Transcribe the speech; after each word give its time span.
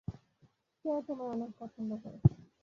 সে 0.77 0.89
তোমায় 1.07 1.29
অনেক 1.29 1.49
পছন্দ 1.59 1.91
করে। 2.03 2.17